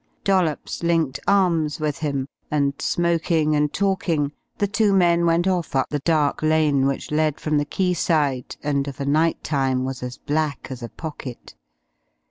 [0.23, 5.89] Dollops linked arms with him, and, smoking and talking, the two men went off up
[5.91, 10.17] the dark lane which led from the quayside, and of a night time was as
[10.17, 11.53] black as a pocket.